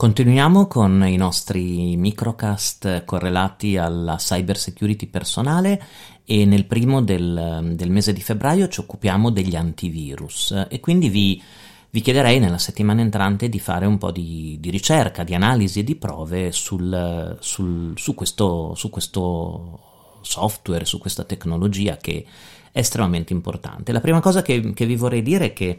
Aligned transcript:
Continuiamo 0.00 0.66
con 0.66 1.06
i 1.06 1.16
nostri 1.16 1.94
microcast 1.94 3.04
correlati 3.04 3.76
alla 3.76 4.16
cyber 4.16 4.56
security 4.56 5.08
personale 5.08 5.78
e 6.24 6.46
nel 6.46 6.64
primo 6.64 7.02
del, 7.02 7.72
del 7.74 7.90
mese 7.90 8.14
di 8.14 8.22
febbraio 8.22 8.68
ci 8.68 8.80
occupiamo 8.80 9.28
degli 9.28 9.56
antivirus 9.56 10.68
e 10.70 10.80
quindi 10.80 11.10
vi, 11.10 11.42
vi, 11.90 12.00
chiederei 12.00 12.38
nella 12.38 12.56
settimana 12.56 13.02
entrante 13.02 13.50
di 13.50 13.58
fare 13.58 13.84
un 13.84 13.98
po' 13.98 14.10
di, 14.10 14.56
di 14.58 14.70
ricerca, 14.70 15.22
di 15.22 15.34
analisi 15.34 15.80
e 15.80 15.84
di 15.84 15.96
prove 15.96 16.50
sul, 16.50 17.36
sul, 17.38 17.92
su, 17.94 18.14
questo, 18.14 18.74
su 18.74 18.88
questo 18.88 19.80
software, 20.22 20.86
su 20.86 20.96
questa 20.96 21.24
tecnologia 21.24 21.98
che 21.98 22.24
è 22.72 22.78
estremamente 22.78 23.34
importante. 23.34 23.92
La 23.92 24.00
prima 24.00 24.20
cosa 24.20 24.40
che, 24.40 24.72
che 24.72 24.86
vi 24.86 24.96
vorrei 24.96 25.20
dire 25.20 25.44
è 25.44 25.52
che 25.52 25.76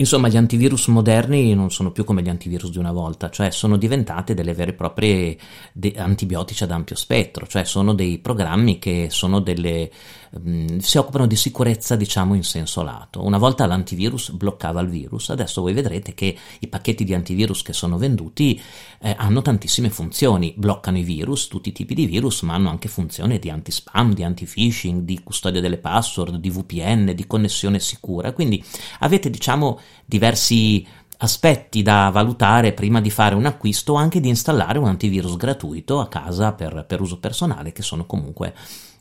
Insomma, 0.00 0.28
gli 0.28 0.36
antivirus 0.36 0.86
moderni 0.86 1.52
non 1.54 1.72
sono 1.72 1.90
più 1.90 2.04
come 2.04 2.22
gli 2.22 2.28
antivirus 2.28 2.70
di 2.70 2.78
una 2.78 2.92
volta, 2.92 3.30
cioè 3.30 3.50
sono 3.50 3.76
diventate 3.76 4.32
delle 4.32 4.54
vere 4.54 4.70
e 4.70 4.74
proprie 4.74 5.36
de- 5.72 5.94
antibiotici 5.96 6.62
ad 6.62 6.70
ampio 6.70 6.94
spettro, 6.94 7.48
cioè 7.48 7.64
sono 7.64 7.94
dei 7.94 8.18
programmi 8.18 8.78
che 8.78 9.08
sono 9.10 9.40
delle, 9.40 9.90
mh, 10.30 10.78
si 10.78 10.98
occupano 10.98 11.26
di 11.26 11.36
sicurezza, 11.36 11.96
diciamo, 11.96 12.34
in 12.34 12.44
senso 12.44 12.82
lato. 12.82 13.24
Una 13.24 13.38
volta 13.38 13.66
l'antivirus 13.66 14.30
bloccava 14.30 14.80
il 14.80 14.88
virus, 14.88 15.30
adesso 15.30 15.62
voi 15.62 15.72
vedrete 15.72 16.14
che 16.14 16.36
i 16.60 16.66
pacchetti 16.66 17.04
di 17.04 17.14
antivirus 17.14 17.62
che 17.62 17.72
sono 17.72 17.98
venduti 17.98 18.60
eh, 19.00 19.14
hanno 19.16 19.42
tantissime 19.42 19.90
funzioni, 19.90 20.54
bloccano 20.56 20.98
i 20.98 21.02
virus, 21.02 21.48
tutti 21.48 21.70
i 21.70 21.72
tipi 21.72 21.94
di 21.94 22.06
virus, 22.06 22.42
ma 22.42 22.54
hanno 22.54 22.70
anche 22.70 22.88
funzioni 22.88 23.38
di 23.38 23.50
anti-spam, 23.50 24.14
di 24.14 24.24
anti-phishing, 24.24 25.02
di 25.02 25.22
custodia 25.22 25.60
delle 25.60 25.78
password, 25.78 26.36
di 26.36 26.50
VPN, 26.50 27.12
di 27.14 27.26
connessione 27.26 27.78
sicura. 27.78 28.32
Quindi 28.32 28.62
avete, 29.00 29.30
diciamo, 29.30 29.80
diversi 30.04 30.86
aspetti 31.18 31.82
da 31.82 32.10
valutare 32.12 32.72
prima 32.72 33.00
di 33.00 33.10
fare 33.10 33.34
un 33.34 33.46
acquisto 33.46 33.94
o 33.94 33.96
anche 33.96 34.20
di 34.20 34.28
installare 34.28 34.78
un 34.78 34.86
antivirus 34.86 35.36
gratuito 35.36 36.00
a 36.00 36.08
casa 36.08 36.52
per, 36.52 36.84
per 36.86 37.00
uso 37.00 37.18
personale 37.18 37.72
che 37.72 37.82
sono 37.82 38.06
comunque 38.06 38.54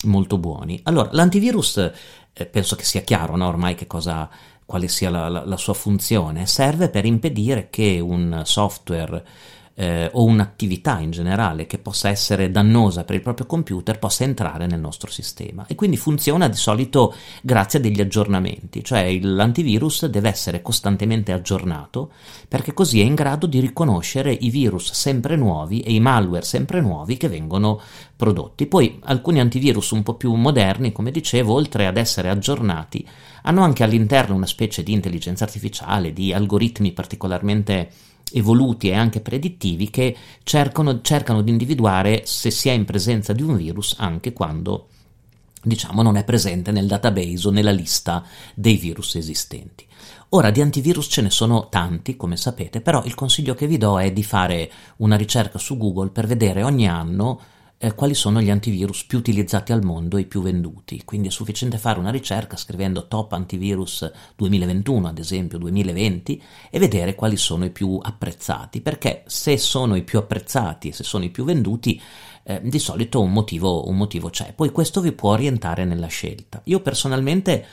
molto 0.05 0.37
buoni. 0.37 0.79
Allora, 0.83 1.09
l'antivirus 1.11 1.91
eh, 2.33 2.45
penso 2.45 2.75
che 2.75 2.83
sia 2.83 3.01
chiaro 3.01 3.35
no? 3.35 3.47
ormai 3.47 3.75
che 3.75 3.87
cosa, 3.87 4.29
quale 4.65 4.87
sia 4.87 5.09
la, 5.09 5.29
la, 5.29 5.45
la 5.45 5.57
sua 5.57 5.73
funzione, 5.73 6.45
serve 6.47 6.89
per 6.89 7.05
impedire 7.05 7.69
che 7.69 7.99
un 7.99 8.41
software 8.45 9.23
eh, 9.79 10.09
o 10.11 10.23
un'attività 10.23 10.99
in 10.99 11.11
generale 11.11 11.67
che 11.67 11.77
possa 11.77 12.09
essere 12.09 12.49
dannosa 12.49 13.03
per 13.03 13.15
il 13.15 13.21
proprio 13.21 13.45
computer 13.45 13.99
possa 13.99 14.23
entrare 14.23 14.65
nel 14.65 14.79
nostro 14.79 15.11
sistema 15.11 15.67
e 15.67 15.75
quindi 15.75 15.97
funziona 15.97 16.47
di 16.49 16.55
solito 16.55 17.13
grazie 17.43 17.77
a 17.77 17.81
degli 17.83 18.01
aggiornamenti, 18.01 18.83
cioè 18.83 19.19
l'antivirus 19.19 20.07
deve 20.07 20.29
essere 20.29 20.63
costantemente 20.63 21.31
aggiornato 21.31 22.11
perché 22.47 22.73
così 22.73 23.01
è 23.01 23.03
in 23.03 23.13
grado 23.13 23.45
di 23.45 23.59
riconoscere 23.59 24.31
i 24.31 24.49
virus 24.49 24.93
sempre 24.93 25.35
nuovi 25.35 25.81
e 25.81 25.93
i 25.93 25.99
malware 25.99 26.43
sempre 26.43 26.81
nuovi 26.81 27.15
che 27.17 27.29
vengono 27.29 27.79
prodotti. 28.15 28.65
Poi 28.65 28.99
alcuni 29.03 29.39
antivirus 29.39 29.91
un 29.91 30.01
po' 30.01 30.15
più 30.15 30.33
moderni, 30.33 30.91
come 30.91 31.11
dicevo, 31.11 31.53
oltre 31.53 31.85
ad 31.85 31.97
essere 31.97 32.29
aggiornati, 32.29 33.07
hanno 33.43 33.63
anche 33.63 33.83
all'interno 33.83 34.33
una 34.33 34.47
specie 34.47 34.81
di 34.81 34.91
intelligenza 34.91 35.43
artificiale, 35.43 36.13
di 36.13 36.33
algoritmi 36.33 36.93
particolarmente 36.93 37.89
evoluti 38.33 38.89
e 38.89 38.95
anche 38.95 39.21
predittivi 39.21 39.89
che 39.89 40.15
cercano, 40.43 41.01
cercano 41.01 41.41
di 41.41 41.51
individuare 41.51 42.23
se 42.25 42.51
si 42.51 42.69
è 42.69 42.71
in 42.71 42.85
presenza 42.85 43.33
di 43.33 43.41
un 43.41 43.55
virus 43.55 43.95
anche 43.97 44.33
quando 44.33 44.87
diciamo 45.61 46.01
non 46.01 46.15
è 46.15 46.23
presente 46.23 46.71
nel 46.71 46.87
database 46.87 47.47
o 47.47 47.51
nella 47.51 47.71
lista 47.71 48.23
dei 48.53 48.77
virus 48.77 49.15
esistenti. 49.15 49.85
Ora 50.29 50.51
di 50.51 50.61
antivirus 50.61 51.07
ce 51.09 51.21
ne 51.21 51.29
sono 51.29 51.67
tanti, 51.69 52.17
come 52.17 52.35
sapete, 52.35 52.81
però 52.81 53.01
il 53.05 53.15
consiglio 53.15 53.53
che 53.53 53.65
vi 53.65 53.77
do 53.77 53.97
è 53.97 54.11
di 54.11 54.23
fare 54.23 54.69
una 54.97 55.15
ricerca 55.15 55.57
su 55.57 55.77
Google 55.77 56.09
per 56.09 56.27
vedere 56.27 56.63
ogni 56.63 56.87
anno 56.87 57.39
eh, 57.79 57.93
quali 57.93 58.15
sono 58.15 58.41
gli 58.41 58.49
antivirus 58.49 59.03
più 59.05 59.19
utilizzati 59.19 59.71
al 59.71 59.83
mondo 59.83 60.17
e 60.17 60.25
più 60.25 60.41
venduti. 60.41 61.03
Quindi 61.05 61.27
è 61.27 61.31
sufficiente 61.31 61.77
fare 61.77 61.99
una 61.99 62.09
ricerca 62.09 62.57
scrivendo 62.57 63.07
top 63.07 63.33
antivirus 63.33 64.09
2021, 64.35 65.07
ad 65.07 65.19
esempio 65.19 65.57
2020, 65.59 66.41
e 66.71 66.79
vedere 66.79 67.13
quali 67.15 67.37
sono 67.37 67.65
i 67.65 67.69
più 67.69 67.99
apprezzati, 68.01 68.81
perché 68.81 69.23
se 69.27 69.57
sono 69.57 69.95
i 69.95 70.03
più 70.03 70.17
apprezzati 70.17 70.89
e 70.89 70.93
se 70.93 71.03
sono 71.03 71.23
i 71.23 71.29
più 71.29 71.43
venduti, 71.43 72.01
eh, 72.43 72.61
di 72.63 72.79
solito 72.79 73.21
un 73.21 73.31
motivo, 73.31 73.87
un 73.87 73.97
motivo 73.97 74.29
c'è. 74.29 74.53
Poi 74.53 74.71
questo 74.71 75.01
vi 75.01 75.11
può 75.11 75.31
orientare 75.31 75.85
nella 75.85 76.07
scelta. 76.07 76.61
Io 76.65 76.79
personalmente, 76.79 77.65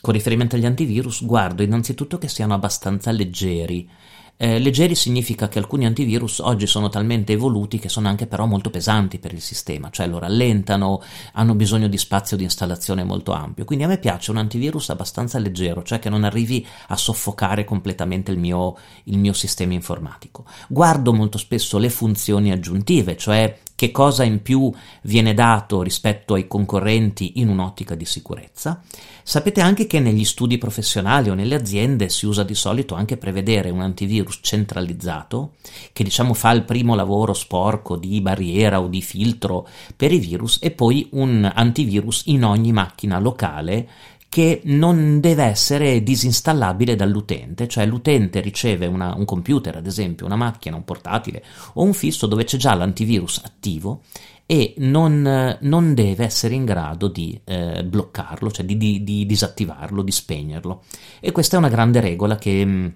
con 0.00 0.14
riferimento 0.14 0.56
agli 0.56 0.66
antivirus, 0.66 1.24
guardo 1.24 1.62
innanzitutto 1.62 2.18
che 2.18 2.28
siano 2.28 2.54
abbastanza 2.54 3.12
leggeri 3.12 3.88
eh, 4.36 4.58
leggeri 4.58 4.94
significa 4.94 5.48
che 5.48 5.58
alcuni 5.58 5.86
antivirus 5.86 6.40
oggi 6.40 6.66
sono 6.66 6.88
talmente 6.88 7.32
evoluti 7.32 7.78
che 7.78 7.88
sono 7.88 8.08
anche 8.08 8.26
però 8.26 8.46
molto 8.46 8.68
pesanti 8.68 9.18
per 9.18 9.32
il 9.32 9.40
sistema, 9.40 9.90
cioè 9.90 10.08
lo 10.08 10.18
rallentano, 10.18 11.00
hanno 11.34 11.54
bisogno 11.54 11.86
di 11.86 11.98
spazio 11.98 12.36
di 12.36 12.42
installazione 12.42 13.04
molto 13.04 13.32
ampio. 13.32 13.64
Quindi 13.64 13.84
a 13.84 13.88
me 13.88 13.98
piace 13.98 14.32
un 14.32 14.38
antivirus 14.38 14.90
abbastanza 14.90 15.38
leggero, 15.38 15.82
cioè 15.82 16.00
che 16.00 16.10
non 16.10 16.24
arrivi 16.24 16.66
a 16.88 16.96
soffocare 16.96 17.64
completamente 17.64 18.32
il 18.32 18.38
mio, 18.38 18.76
il 19.04 19.18
mio 19.18 19.32
sistema 19.32 19.72
informatico. 19.72 20.44
Guardo 20.68 21.12
molto 21.12 21.38
spesso 21.38 21.78
le 21.78 21.88
funzioni 21.88 22.50
aggiuntive, 22.50 23.16
cioè 23.16 23.56
che 23.84 23.90
cosa 23.90 24.24
in 24.24 24.40
più 24.40 24.72
viene 25.02 25.34
dato 25.34 25.82
rispetto 25.82 26.32
ai 26.32 26.46
concorrenti 26.46 27.40
in 27.40 27.48
un'ottica 27.48 27.94
di 27.94 28.06
sicurezza. 28.06 28.82
Sapete 29.22 29.60
anche 29.60 29.86
che 29.86 30.00
negli 30.00 30.24
studi 30.24 30.56
professionali 30.56 31.28
o 31.28 31.34
nelle 31.34 31.54
aziende 31.54 32.08
si 32.08 32.24
usa 32.24 32.44
di 32.44 32.54
solito 32.54 32.94
anche 32.94 33.18
prevedere 33.18 33.68
un 33.68 33.82
antivirus 33.82 34.38
centralizzato 34.42 35.56
che 35.92 36.02
diciamo 36.02 36.32
fa 36.32 36.52
il 36.52 36.64
primo 36.64 36.94
lavoro 36.94 37.34
sporco 37.34 37.96
di 37.96 38.22
barriera 38.22 38.80
o 38.80 38.88
di 38.88 39.02
filtro 39.02 39.68
per 39.94 40.12
i 40.12 40.18
virus 40.18 40.58
e 40.62 40.70
poi 40.70 41.08
un 41.12 41.50
antivirus 41.54 42.22
in 42.26 42.44
ogni 42.44 42.72
macchina 42.72 43.18
locale 43.18 43.88
che 44.34 44.62
non 44.64 45.20
deve 45.20 45.44
essere 45.44 46.02
disinstallabile 46.02 46.96
dall'utente, 46.96 47.68
cioè 47.68 47.86
l'utente 47.86 48.40
riceve 48.40 48.86
una, 48.86 49.14
un 49.14 49.24
computer, 49.24 49.76
ad 49.76 49.86
esempio, 49.86 50.26
una 50.26 50.34
macchina, 50.34 50.74
un 50.74 50.82
portatile 50.82 51.44
o 51.74 51.84
un 51.84 51.92
fisso 51.92 52.26
dove 52.26 52.42
c'è 52.42 52.56
già 52.56 52.74
l'antivirus 52.74 53.40
attivo 53.44 54.00
e 54.44 54.74
non, 54.78 55.56
non 55.60 55.94
deve 55.94 56.24
essere 56.24 56.56
in 56.56 56.64
grado 56.64 57.06
di 57.06 57.40
eh, 57.44 57.84
bloccarlo, 57.84 58.50
cioè 58.50 58.64
di, 58.64 58.76
di, 58.76 59.04
di, 59.04 59.24
disattivarlo, 59.24 60.02
di 60.02 60.10
spegnerlo. 60.10 60.82
E 61.20 61.30
questa 61.30 61.54
è 61.54 61.60
una 61.60 61.68
grande 61.68 62.00
regola 62.00 62.34
che 62.34 62.92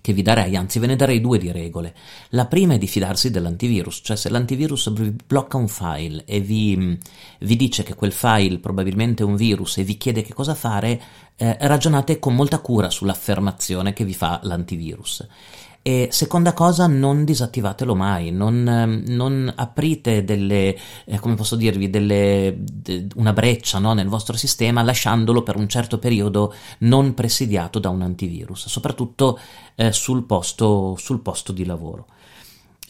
che 0.00 0.12
vi 0.12 0.22
darei, 0.22 0.56
anzi 0.56 0.78
ve 0.78 0.86
ne 0.86 0.96
darei 0.96 1.20
due 1.20 1.38
di 1.38 1.50
regole. 1.52 1.94
La 2.30 2.46
prima 2.46 2.74
è 2.74 2.78
di 2.78 2.86
fidarsi 2.86 3.30
dell'antivirus, 3.30 4.00
cioè 4.02 4.16
se 4.16 4.28
l'antivirus 4.28 4.90
blocca 5.26 5.56
un 5.56 5.68
file 5.68 6.24
e 6.24 6.40
vi, 6.40 6.98
vi 7.40 7.56
dice 7.56 7.82
che 7.82 7.94
quel 7.94 8.12
file 8.12 8.58
probabilmente 8.58 9.22
è 9.22 9.26
un 9.26 9.36
virus 9.36 9.78
e 9.78 9.84
vi 9.84 9.96
chiede 9.96 10.22
che 10.22 10.34
cosa 10.34 10.54
fare, 10.54 11.00
eh, 11.36 11.56
ragionate 11.60 12.18
con 12.18 12.34
molta 12.34 12.58
cura 12.58 12.90
sull'affermazione 12.90 13.92
che 13.92 14.04
vi 14.04 14.14
fa 14.14 14.40
l'antivirus. 14.42 15.26
E 15.82 16.08
seconda 16.10 16.52
cosa, 16.52 16.86
non 16.86 17.24
disattivatelo 17.24 17.94
mai, 17.94 18.30
non, 18.30 18.68
ehm, 18.68 19.04
non 19.06 19.50
aprite 19.56 20.24
delle, 20.24 20.76
eh, 21.06 21.18
come 21.18 21.36
posso 21.36 21.56
dirvi, 21.56 21.88
delle, 21.88 22.54
de, 22.60 23.06
una 23.14 23.32
breccia 23.32 23.78
no, 23.78 23.94
nel 23.94 24.08
vostro 24.08 24.36
sistema 24.36 24.82
lasciandolo 24.82 25.42
per 25.42 25.56
un 25.56 25.68
certo 25.68 25.98
periodo 25.98 26.52
non 26.80 27.14
presidiato 27.14 27.78
da 27.78 27.88
un 27.88 28.02
antivirus, 28.02 28.66
soprattutto 28.66 29.38
eh, 29.74 29.90
sul, 29.90 30.24
posto, 30.24 30.96
sul 30.98 31.20
posto 31.20 31.50
di 31.50 31.64
lavoro. 31.64 32.08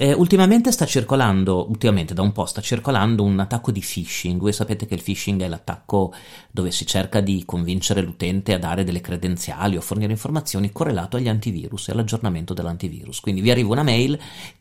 Eh, 0.03 0.15
ultimamente 0.15 0.72
sta 0.72 0.87
circolando, 0.87 1.69
ultimamente 1.69 2.15
da 2.15 2.22
un 2.22 2.33
po' 2.33 2.47
sta 2.47 2.62
circolando 2.62 3.22
un 3.22 3.38
attacco 3.38 3.71
di 3.71 3.81
phishing. 3.81 4.41
Voi 4.41 4.55
sapete 4.55 4.87
che 4.87 4.94
il 4.94 5.03
phishing 5.03 5.43
è 5.43 5.47
l'attacco 5.47 6.15
dove 6.50 6.71
si 6.71 6.87
cerca 6.87 7.21
di 7.21 7.43
convincere 7.44 8.00
l'utente 8.00 8.55
a 8.55 8.59
dare 8.59 8.83
delle 8.83 9.03
credenziali 9.03 9.76
o 9.76 9.82
fornire 9.82 10.11
informazioni 10.11 10.73
correlato 10.73 11.19
agli 11.19 11.29
antivirus 11.29 11.88
e 11.88 11.93
all'aggiornamento 11.93 12.55
dell'antivirus. 12.55 13.20
Quindi 13.20 13.43
vi 13.43 13.50
arriva 13.50 13.73
una 13.73 13.82
mail 13.82 14.19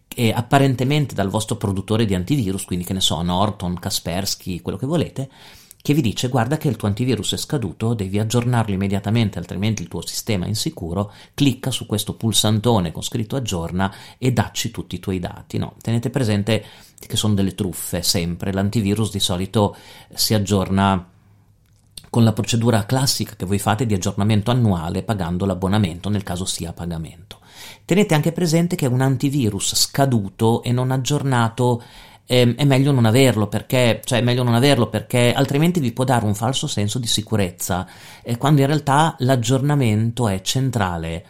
che 0.10 0.34
apparentemente 0.34 1.16
dal 1.16 1.30
vostro 1.30 1.56
produttore 1.56 2.04
di 2.04 2.16
antivirus, 2.16 2.66
quindi 2.66 2.84
che 2.84 2.92
ne 2.92 3.00
so, 3.00 3.22
Norton, 3.22 3.80
Kaspersky, 3.80 4.60
quello 4.60 4.78
che 4.78 4.88
volete, 4.88 5.30
che 5.82 5.94
vi 5.94 6.02
dice 6.02 6.28
guarda 6.28 6.58
che 6.58 6.68
il 6.68 6.76
tuo 6.76 6.88
antivirus 6.90 7.34
è 7.34 7.38
scaduto, 7.38 7.94
devi 7.94 8.20
aggiornarlo 8.20 8.74
immediatamente, 8.74 9.40
altrimenti 9.40 9.82
il 9.82 9.88
tuo 9.88 10.06
sistema 10.06 10.46
è 10.46 10.50
insicuro, 10.50 11.12
clicca 11.34 11.72
su 11.72 11.86
questo 11.86 12.16
pulsantone 12.16 12.92
con 12.92 13.02
scritto 13.02 13.36
aggiorna 13.38 13.94
e 14.18 14.32
dacci 14.32 14.72
tutti 14.72 14.96
i 14.96 15.00
tuoi 15.00 15.20
dati. 15.20 15.58
No, 15.58 15.76
tenete 15.82 16.10
presente 16.10 16.66
che 17.00 17.16
sono 17.16 17.34
delle 17.34 17.56
truffe 17.56 18.02
sempre, 18.02 18.52
l'antivirus 18.52 19.10
di 19.10 19.20
solito 19.20 19.76
si 20.14 20.34
aggiorna 20.34 21.12
con 22.10 22.24
la 22.24 22.34
procedura 22.34 22.86
classica 22.86 23.36
che 23.36 23.46
voi 23.46 23.60
fate 23.60 23.86
di 23.86 23.94
aggiornamento 23.94 24.52
annuale 24.52 25.04
pagando 25.04 25.46
l'abbonamento 25.46 26.10
nel 26.10 26.24
caso 26.24 26.44
sia 26.44 26.70
a 26.70 26.74
pagamento. 26.74 27.40
Tenete 27.86 28.14
anche 28.14 28.32
presente 28.32 28.76
che 28.76 28.86
un 28.86 29.02
antivirus 29.02 29.76
scaduto 29.76 30.62
e 30.64 30.72
non 30.72 30.92
aggiornato 30.92 31.82
eh, 32.32 32.54
è 32.56 32.64
meglio 32.64 32.92
non 32.92 33.06
averlo 33.06 33.48
perché, 33.48 34.02
cioè 34.04 34.20
è 34.20 34.22
meglio 34.22 34.44
non 34.44 34.54
averlo 34.54 34.88
perché 34.88 35.34
altrimenti 35.34 35.80
vi 35.80 35.92
può 35.92 36.04
dare 36.04 36.26
un 36.26 36.36
falso 36.36 36.68
senso 36.68 37.00
di 37.00 37.08
sicurezza, 37.08 37.88
eh, 38.22 38.38
quando 38.38 38.62
in 38.62 38.68
realtà 38.68 39.16
l'aggiornamento 39.20 40.28
è 40.28 40.40
centrale 40.42 41.26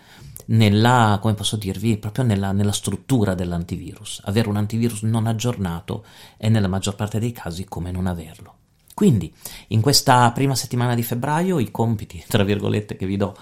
nella, 0.47 1.17
come 1.21 1.35
posso 1.35 1.55
dirvi, 1.55 1.97
proprio 1.97 2.25
nella, 2.25 2.51
nella, 2.51 2.73
struttura 2.73 3.33
dell'antivirus. 3.33 4.23
Avere 4.25 4.49
un 4.49 4.57
antivirus 4.57 5.03
non 5.03 5.25
aggiornato 5.25 6.03
è 6.35 6.49
nella 6.49 6.67
maggior 6.67 6.95
parte 6.95 7.17
dei 7.17 7.31
casi 7.31 7.63
come 7.63 7.91
non 7.91 8.05
averlo. 8.05 8.58
Quindi, 8.99 9.33
in 9.67 9.79
questa 9.79 10.29
prima 10.33 10.55
settimana 10.55 10.93
di 10.93 11.03
febbraio, 11.03 11.59
i 11.59 11.71
compiti, 11.71 12.21
tra 12.27 12.43
virgolette, 12.43 12.97
che 12.97 13.05
vi 13.05 13.15
do 13.15 13.33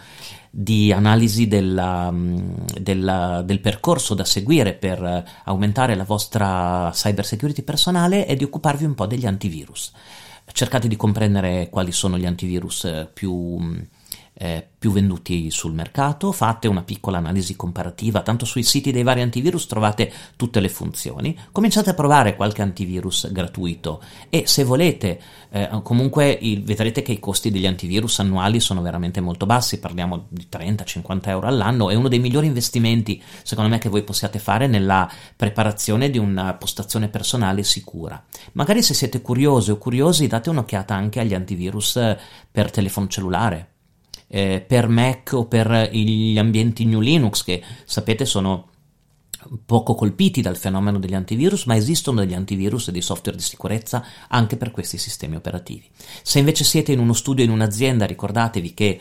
di 0.52 0.92
analisi 0.92 1.48
della, 1.48 2.14
della, 2.80 3.42
del 3.42 3.60
percorso 3.60 4.14
da 4.14 4.24
seguire 4.24 4.76
per 4.76 5.24
aumentare 5.46 5.96
la 5.96 6.04
vostra 6.04 6.92
cyber 6.94 7.26
security 7.26 7.64
personale 7.64 8.28
è 8.28 8.36
di 8.36 8.44
occuparvi 8.44 8.86
un 8.86 8.94
po' 8.94 9.08
degli 9.08 9.26
antivirus. 9.26 9.94
Cercate 10.46 10.88
di 10.88 10.96
comprendere 10.96 11.70
quali 11.72 11.92
sono 11.92 12.20
gli 12.20 12.28
antivirus 12.28 13.08
più 13.12 13.58
eh, 14.40 14.68
più 14.78 14.92
venduti 14.92 15.50
sul 15.50 15.74
mercato, 15.74 16.32
fate 16.32 16.68
una 16.68 16.84
piccola 16.84 17.18
analisi 17.18 17.56
comparativa, 17.56 18.22
tanto 18.22 18.46
sui 18.46 18.62
siti 18.62 18.92
dei 18.92 19.02
vari 19.02 19.22
antivirus 19.22 19.66
trovate 19.66 20.12
tutte 20.36 20.60
le 20.60 20.70
funzioni, 20.70 21.38
cominciate 21.52 21.90
a 21.90 21.94
provare 21.96 22.36
qualche 22.36 22.62
antivirus 22.62 23.32
gratuito 23.32 24.02
e 24.30 24.44
se 24.46 24.64
volete 24.64 25.20
eh, 25.50 25.70
comunque 25.82 26.30
il, 26.30 26.64
vedrete 26.64 27.02
che 27.02 27.12
i 27.12 27.20
costi 27.20 27.50
degli 27.50 27.66
antivirus 27.66 28.20
annuali 28.20 28.60
sono 28.60 28.82
veramente 28.82 29.22
molto 29.22 29.48
bassi, 29.48 29.80
parliamo 29.80 30.28
di 30.30 30.48
30-50 30.52 31.30
euro 31.30 31.48
all'anno, 31.48 31.90
è 31.90 31.96
uno 31.96 32.08
dei 32.08 32.20
migliori 32.20 32.46
investimenti 32.46 33.22
secondo 33.42 33.72
me 33.72 33.80
che 33.80 33.90
voi 33.90 34.04
possiate 34.04 34.38
fare 34.38 34.68
nella 34.68 35.10
preparazione 35.36 36.12
di 36.12 36.20
una 36.20 36.54
postazione 36.54 37.08
personale 37.08 37.64
sicura. 37.64 38.24
Magari 38.52 38.84
se 38.84 38.94
siete 38.94 39.22
curiosi 39.22 39.72
o 39.72 39.78
curiosi 39.78 40.28
date 40.28 40.52
un'occhiata 40.52 40.94
anche 40.94 41.20
agli 41.20 41.34
antivirus 41.34 42.00
per 42.52 42.70
telefono 42.70 43.08
cellulare 43.08 43.72
eh, 44.28 44.64
per 44.66 44.88
Mac 44.88 45.32
o 45.34 45.46
per 45.46 45.90
gli 45.92 46.38
ambienti 46.38 46.86
New 46.86 47.00
Linux 47.00 47.44
che 47.44 47.64
sapete 47.86 48.26
sono 48.26 48.70
poco 49.66 49.96
colpiti 49.96 50.42
dal 50.42 50.58
fenomeno 50.58 51.00
degli 51.00 51.14
antivirus, 51.14 51.66
ma 51.66 51.76
esistono 51.76 52.20
degli 52.20 52.34
antivirus 52.34 52.88
e 52.88 52.92
dei 52.92 53.02
software 53.02 53.38
di 53.38 53.44
sicurezza 53.44 54.04
anche 54.28 54.58
per 54.58 54.72
questi 54.72 54.98
sistemi 54.98 55.36
operativi. 55.36 55.90
Se 56.22 56.40
invece 56.40 56.64
siete 56.64 56.92
in 56.92 57.00
uno 57.00 57.14
studio 57.14 57.44
in 57.44 57.52
un'azienda, 57.52 58.06
ricordatevi 58.06 58.74
che 58.74 59.00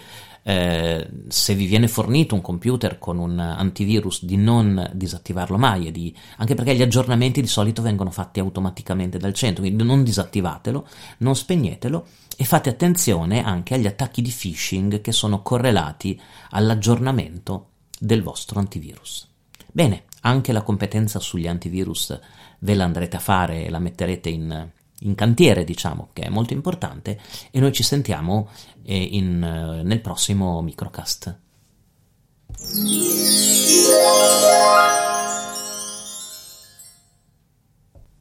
eh, 0.48 1.08
se 1.26 1.54
vi 1.56 1.66
viene 1.66 1.88
fornito 1.88 2.36
un 2.36 2.40
computer 2.40 3.00
con 3.00 3.18
un 3.18 3.36
antivirus 3.36 4.24
di 4.24 4.36
non 4.36 4.92
disattivarlo 4.94 5.58
mai, 5.58 5.90
di, 5.90 6.14
anche 6.36 6.54
perché 6.54 6.76
gli 6.76 6.82
aggiornamenti 6.82 7.40
di 7.40 7.48
solito 7.48 7.82
vengono 7.82 8.12
fatti 8.12 8.38
automaticamente 8.38 9.18
dal 9.18 9.34
centro, 9.34 9.62
quindi 9.62 9.82
non 9.82 10.04
disattivatelo, 10.04 10.86
non 11.18 11.34
spegnetelo 11.34 12.06
e 12.36 12.44
fate 12.44 12.70
attenzione 12.70 13.42
anche 13.42 13.74
agli 13.74 13.88
attacchi 13.88 14.22
di 14.22 14.30
phishing 14.30 15.00
che 15.00 15.10
sono 15.10 15.42
correlati 15.42 16.20
all'aggiornamento 16.50 17.70
del 17.98 18.22
vostro 18.22 18.60
antivirus. 18.60 19.28
Bene, 19.72 20.04
anche 20.20 20.52
la 20.52 20.62
competenza 20.62 21.18
sugli 21.18 21.48
antivirus 21.48 22.16
ve 22.60 22.74
la 22.74 22.84
andrete 22.84 23.16
a 23.16 23.20
fare 23.20 23.64
e 23.64 23.68
la 23.68 23.80
metterete 23.80 24.28
in, 24.28 24.70
in 25.00 25.14
cantiere, 25.14 25.64
diciamo, 25.64 26.08
che 26.12 26.22
è 26.22 26.28
molto 26.28 26.52
importante, 26.52 27.20
e 27.50 27.60
noi 27.60 27.72
ci 27.72 27.82
sentiamo 27.82 28.48
eh, 28.84 28.96
in, 28.96 29.42
eh, 29.42 29.82
nel 29.82 30.00
prossimo 30.00 30.62
microcast. 30.62 31.38